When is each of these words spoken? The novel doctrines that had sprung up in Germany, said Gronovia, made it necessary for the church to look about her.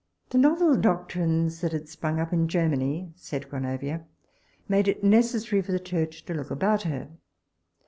The 0.31 0.39
novel 0.39 0.77
doctrines 0.77 1.61
that 1.61 1.73
had 1.73 1.87
sprung 1.87 2.19
up 2.19 2.33
in 2.33 2.47
Germany, 2.47 3.13
said 3.15 3.47
Gronovia, 3.47 4.03
made 4.67 4.87
it 4.87 5.03
necessary 5.03 5.61
for 5.61 5.71
the 5.73 5.79
church 5.79 6.25
to 6.25 6.33
look 6.33 6.49
about 6.49 6.81
her. 6.81 7.11